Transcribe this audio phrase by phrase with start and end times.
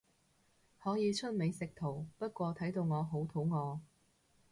[0.79, 3.79] 可以出美食圖，不過睇到我好肚餓